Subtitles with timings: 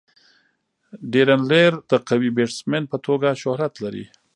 [1.13, 4.05] ډیرن لیهر د قوي بيټسمېن په توګه شهرت لري.